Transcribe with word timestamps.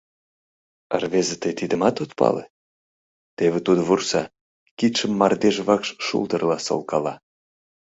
Разве 1.01 1.35
тый 1.41 1.53
тидымат 1.59 1.95
от 2.03 2.11
пале?— 2.19 2.43
теве 3.37 3.59
тудо 3.65 3.81
вурса, 3.87 4.23
кидшым 4.77 5.11
мардеж 5.19 5.55
вакш 5.67 5.89
шулдырла 6.05 6.57
солкала. 6.67 7.13